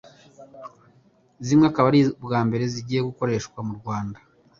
zimwe 1.45 1.67
zikaba 1.69 1.87
ari 1.91 1.99
ubwa 2.21 2.39
mbere 2.47 2.63
zigiye 2.73 3.01
gukoreshwa 3.09 3.59
mu 3.67 3.73
Rwanda. 3.79 4.19